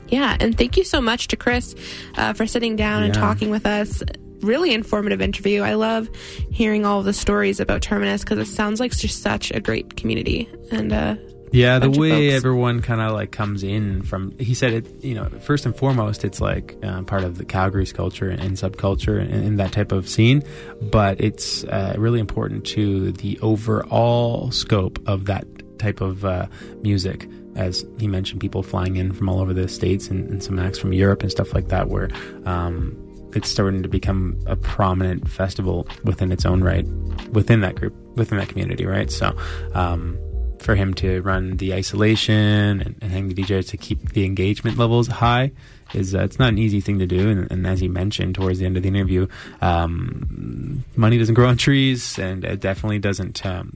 [0.07, 1.75] Yeah, and thank you so much to Chris
[2.17, 4.01] uh, for sitting down and talking with us.
[4.41, 5.61] Really informative interview.
[5.61, 6.09] I love
[6.51, 10.49] hearing all the stories about Terminus because it sounds like just such a great community.
[10.71, 11.15] And uh,
[11.51, 15.29] Yeah, the way everyone kind of like comes in from, he said it, you know,
[15.41, 19.59] first and foremost, it's like uh, part of the Calgary's culture and, subculture and, and
[19.59, 20.43] that type of scene,
[20.81, 25.45] but it's uh, really important to the overall scope of that
[25.79, 26.47] type of uh,
[26.81, 27.27] music.
[27.55, 30.77] As he mentioned, people flying in from all over the states and, and some acts
[30.77, 32.09] from Europe and stuff like that, where
[32.45, 32.95] um,
[33.35, 36.85] it's starting to become a prominent festival within its own right,
[37.31, 39.11] within that group, within that community, right?
[39.11, 39.35] So,
[39.73, 40.17] um,
[40.59, 44.77] for him to run the isolation and, and hang the DJs to keep the engagement
[44.77, 45.51] levels high
[45.93, 47.29] is uh, it's not an easy thing to do.
[47.29, 49.27] And, and as he mentioned towards the end of the interview,
[49.61, 53.45] um, money doesn't grow on trees, and it definitely doesn't.
[53.45, 53.75] Um,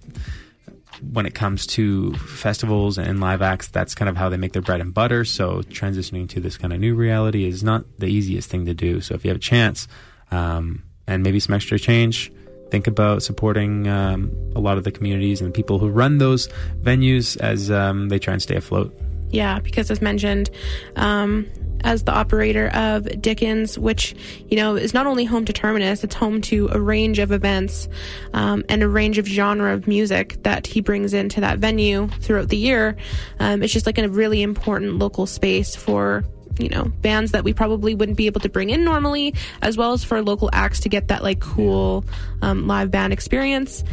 [1.12, 4.62] when it comes to festivals and live acts, that's kind of how they make their
[4.62, 5.26] bread and butter.
[5.26, 9.02] So transitioning to this kind of new reality is not the easiest thing to do.
[9.02, 9.88] So if you have a chance
[10.32, 12.32] um, and maybe some extra change,
[12.72, 16.48] think about supporting um, a lot of the communities and the people who run those
[16.82, 18.96] venues as um, they try and stay afloat.
[19.30, 20.50] Yeah, because as mentioned,
[20.96, 21.48] um,
[21.84, 24.16] as the operator of Dickens, which
[24.50, 27.88] you know is not only home to Terminus, it's home to a range of events
[28.34, 32.50] um, and a range of genre of music that he brings into that venue throughout
[32.50, 32.96] the year.
[33.40, 36.24] Um, it's just like a really important local space for
[36.60, 39.94] you know bands that we probably wouldn't be able to bring in normally as well
[39.94, 42.06] as for local acts to get that like cool
[42.42, 43.84] um, live band experience.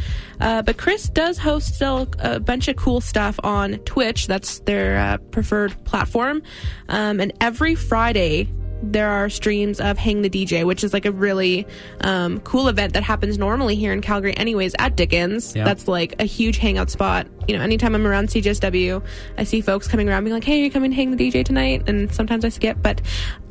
[0.41, 4.27] Uh, but chris does host still a bunch of cool stuff on twitch.
[4.27, 6.43] That's their uh, preferred platform.
[6.89, 8.49] Um, and every friday
[8.83, 11.67] there are streams of Hang the DJ, which is like a really
[12.01, 15.55] um, cool event that happens normally here in Calgary, anyways, at Dickens.
[15.55, 15.65] Yeah.
[15.65, 17.27] That's like a huge hangout spot.
[17.49, 19.03] You know, anytime I'm around CJSW,
[19.39, 21.45] I see folks coming around being like, hey, are you coming to hang the DJ
[21.45, 21.89] tonight?
[21.89, 23.01] And sometimes I skip, but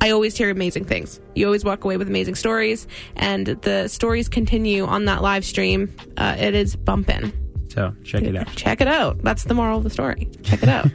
[0.02, 1.20] I always hear amazing things.
[1.36, 5.94] You always walk away with amazing stories, and the stories continue on that live stream.
[6.18, 7.34] Uh, it is bumping.
[7.70, 8.48] So check it out.
[8.56, 9.22] Check it out.
[9.22, 10.30] That's the moral of the story.
[10.44, 10.88] Check it out.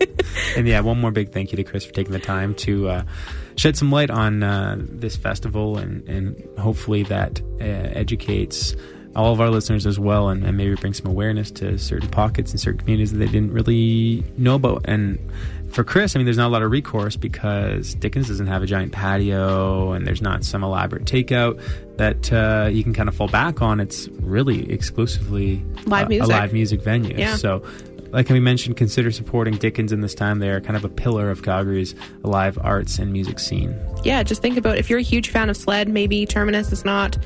[0.56, 3.02] and yeah, one more big thank you to Chris for taking the time to uh,
[3.56, 8.76] shed some light on uh, this festival and, and hopefully that uh, educates
[9.14, 12.50] all of our listeners as well and, and maybe bring some awareness to certain pockets
[12.50, 14.82] and certain communities that they didn't really know about.
[14.84, 15.18] And
[15.70, 18.66] for Chris, I mean, there's not a lot of recourse because Dickens doesn't have a
[18.66, 21.58] giant patio and there's not some elaborate takeout
[21.96, 23.80] that uh, you can kind of fall back on.
[23.80, 26.34] It's really exclusively Live uh, music.
[26.34, 27.16] a live music venue.
[27.16, 27.36] Yeah.
[27.36, 27.62] So
[28.10, 30.38] like we mentioned, consider supporting Dickens in this time.
[30.38, 33.78] They are kind of a pillar of Calgary's live arts and music scene.
[34.04, 37.16] yeah, just think about if you're a huge fan of sled, maybe Terminus is not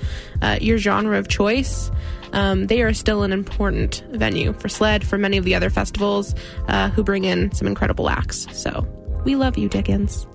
[0.43, 1.91] uh, your genre of choice.
[2.33, 6.35] Um, they are still an important venue for sled, for many of the other festivals
[6.69, 8.47] uh, who bring in some incredible acts.
[8.53, 8.87] So
[9.25, 10.27] we love you, Dickens.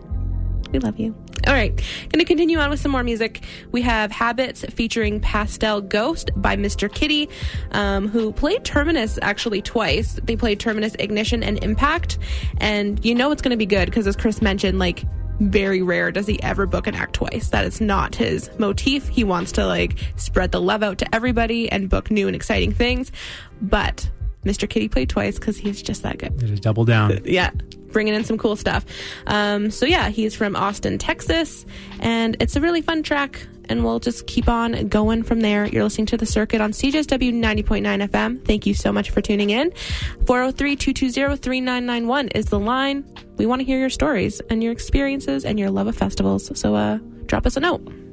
[0.76, 1.16] We love you.
[1.48, 3.46] All right, going to continue on with some more music.
[3.72, 6.94] We have Habits featuring Pastel Ghost by Mr.
[6.94, 7.30] Kitty,
[7.72, 10.20] um, who played Terminus actually twice.
[10.22, 12.18] They played Terminus Ignition and Impact,
[12.58, 15.06] and you know it's going to be good because, as Chris mentioned, like
[15.40, 17.48] very rare does he ever book an act twice.
[17.50, 19.08] That is not his motif.
[19.08, 22.74] He wants to like spread the love out to everybody and book new and exciting
[22.74, 23.14] things.
[23.62, 24.10] But
[24.44, 24.70] Mr.
[24.70, 27.18] Kitty played twice because he's just that good Just double down.
[27.24, 27.52] yeah
[27.96, 28.86] bringing in some cool stuff
[29.28, 31.66] um, so yeah he's from austin texas
[32.02, 35.66] and it's a really fun track and we'll just keep on going from there.
[35.66, 38.46] You're listening to The Circuit on CJSW 90.9 FM.
[38.46, 39.72] Thank you so much for tuning in.
[40.26, 43.06] 403 220 3991 is the line.
[43.38, 46.58] We want to hear your stories and your experiences and your love of festivals.
[46.60, 48.05] So uh, drop us a note.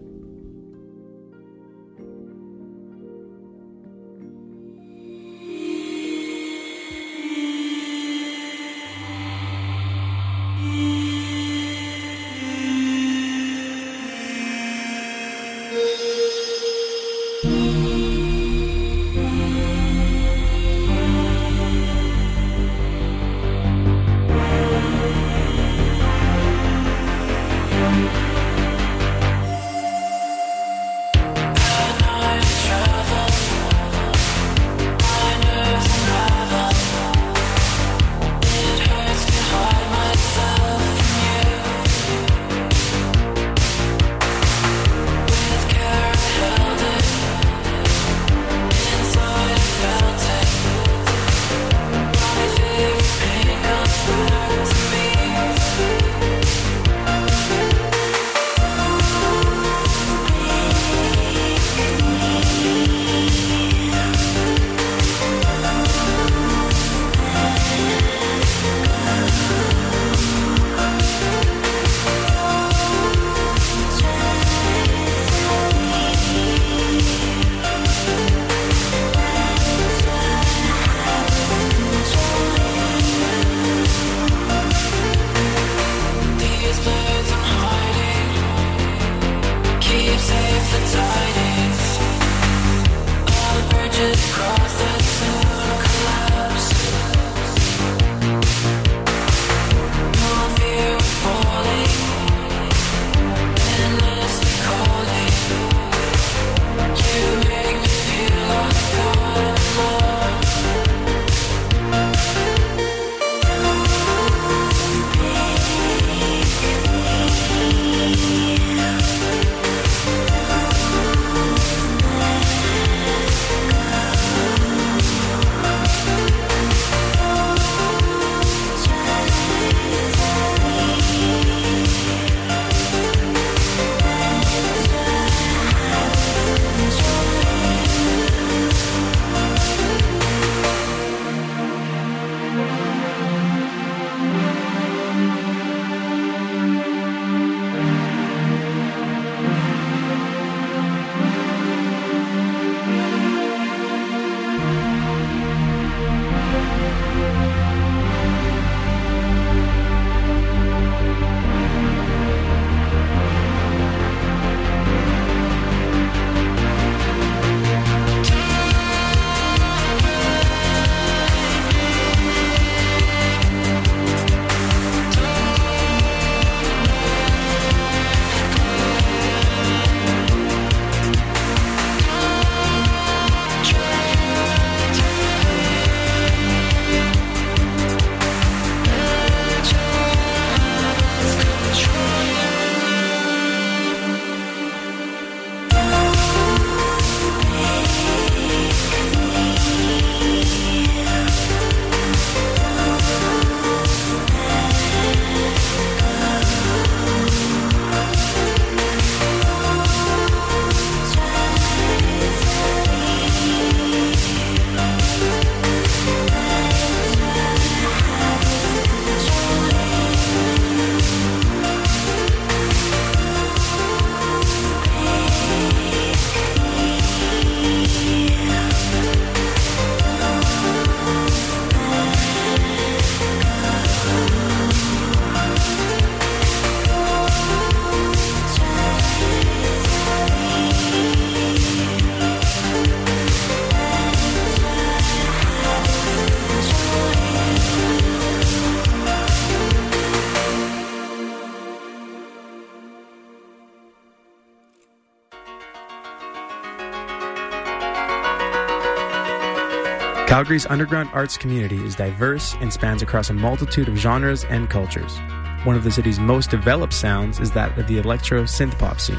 [260.32, 265.18] Calgary's underground arts community is diverse and spans across a multitude of genres and cultures.
[265.64, 269.18] One of the city's most developed sounds is that of the electro synth pop scene.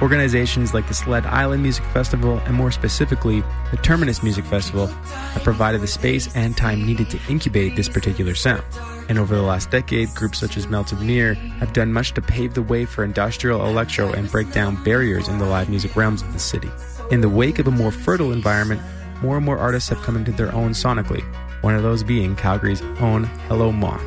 [0.00, 3.42] Organizations like the Sled Island Music Festival and more specifically
[3.72, 8.36] the Terminus Music Festival have provided the space and time needed to incubate this particular
[8.36, 8.62] sound.
[9.08, 12.54] And over the last decade, groups such as Melted Mirror have done much to pave
[12.54, 16.32] the way for industrial electro and break down barriers in the live music realms of
[16.32, 16.70] the city.
[17.10, 18.80] In the wake of a more fertile environment,
[19.22, 21.22] more and more artists have come into their own sonically,
[21.62, 24.02] one of those being Calgary's own Hello Moth.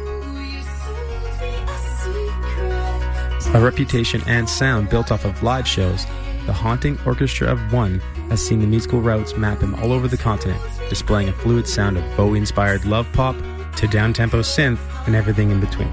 [3.55, 6.05] A reputation and sound built off of live shows,
[6.45, 7.99] the haunting Orchestra of One
[8.30, 11.97] has seen the musical routes map him all over the continent, displaying a fluid sound
[11.97, 13.36] of Bowie inspired love pop
[13.78, 15.91] to downtempo synth and everything in between.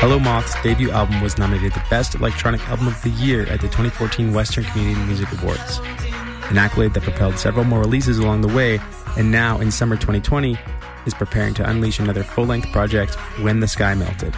[0.00, 3.66] Hello Moth's debut album was nominated the Best Electronic Album of the Year at the
[3.66, 5.78] 2014 Western Canadian Music Awards,
[6.48, 8.80] an accolade that propelled several more releases along the way,
[9.18, 10.58] and now in summer 2020
[11.04, 14.34] is preparing to unleash another full length project, When the Sky Melted.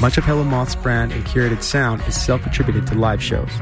[0.00, 3.52] Much of Hello Moth's brand and curated sound is self attributed to live shows,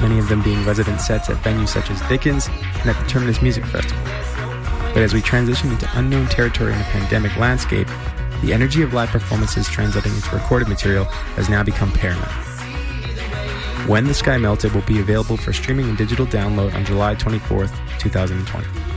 [0.00, 3.40] many of them being resident sets at venues such as Dickens and at the Terminus
[3.40, 4.02] Music Festival.
[4.92, 7.86] But as we transition into unknown territory in the pandemic landscape,
[8.44, 11.04] the energy of live performances translating into recorded material
[11.36, 12.30] has now become paramount.
[13.88, 17.72] When the Sky Melted will be available for streaming and digital download on July 24th,
[17.98, 18.93] 2020.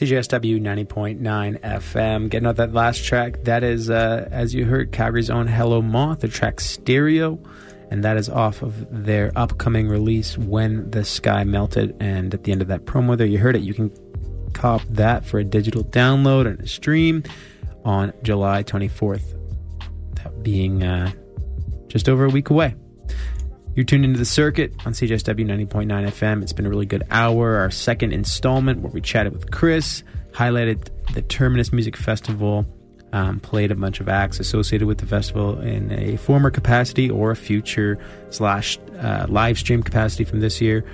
[0.00, 2.30] CJSW 90.9 FM.
[2.30, 6.20] Getting out that last track, that is, uh, as you heard, Calgary's own Hello Moth,
[6.20, 7.38] the track Stereo,
[7.90, 11.94] and that is off of their upcoming release, When the Sky Melted.
[12.00, 13.60] And at the end of that promo there, you heard it.
[13.60, 13.92] You can
[14.54, 17.22] cop that for a digital download and a stream
[17.84, 19.36] on July 24th.
[20.14, 21.12] That being uh,
[21.88, 22.74] just over a week away.
[23.74, 26.42] You're tuned into the circuit on CJSW 90.9 FM.
[26.42, 30.02] It's been a really good hour, our second installment where we chatted with Chris,
[30.32, 32.66] highlighted the Terminus Music Festival,
[33.12, 37.30] um, played a bunch of acts associated with the festival in a former capacity or
[37.30, 37.98] a future
[38.30, 40.84] slash uh, live stream capacity from this year.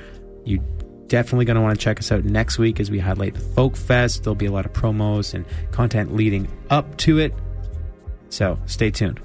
[0.44, 0.62] You
[1.06, 3.76] definitely going to want to check us out next week as we highlight the Folk
[3.76, 4.24] Fest.
[4.24, 7.32] There'll be a lot of promos and content leading up to it.
[8.28, 9.20] So stay tuned.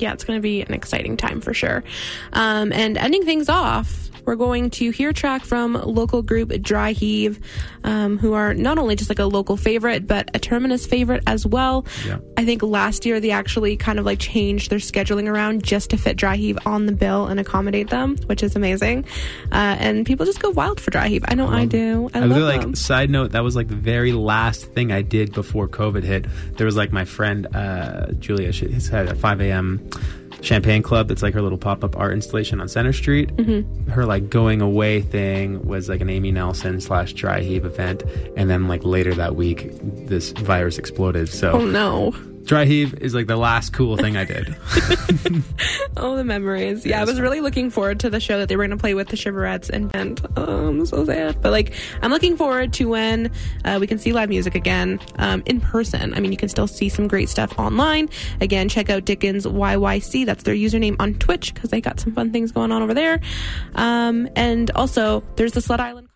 [0.00, 1.84] Yeah, it's going to be an exciting time for sure.
[2.32, 6.94] Um, and ending things off, we're going to hear a track from local group DRI
[6.94, 7.42] HIEV,
[7.84, 11.46] um, who are not only just like a local favorite, but a Terminus favorite as
[11.46, 11.86] well.
[12.06, 12.18] Yeah.
[12.36, 15.96] I think last year they actually kind of like changed their scheduling around just to
[15.96, 19.04] fit DRI HIEV on the bill and accommodate them, which is amazing.
[19.52, 21.24] Uh, and people just go wild for DRI HIEV.
[21.28, 22.10] I know I, do.
[22.14, 22.74] I, I love really like them.
[22.74, 26.26] side note that was like the very last thing I did before COVID hit.
[26.56, 28.52] There was like my friend uh, Julia.
[28.52, 29.90] she had a 5 a.m.
[30.42, 31.10] champagne club.
[31.10, 33.34] It's like her little pop up art installation on Center Street.
[33.36, 33.90] Mm-hmm.
[33.90, 38.02] Her like going away thing was like an Amy Nelson slash DRI HIEV event,
[38.36, 39.70] and then like later that week,
[40.06, 41.28] this virus exploded.
[41.28, 42.14] So Oh no.
[42.50, 44.56] Dry heave is like the last cool thing I did.
[45.96, 46.86] Oh, the memories.
[46.86, 48.94] Yeah, I was really looking forward to the show that they were going to play
[48.94, 50.26] with the Shiverettes and band.
[50.36, 51.42] Oh, I'm so sad.
[51.42, 53.30] But like, I'm looking forward to when
[53.64, 56.14] uh, we can see live music again um, in person.
[56.14, 58.08] I mean, you can still see some great stuff online.
[58.40, 60.24] Again, check out Dickens YYC.
[60.24, 63.20] That's their username on Twitch because they got some fun things going on over there.
[63.74, 66.09] Um, and also, there's the Sled Island.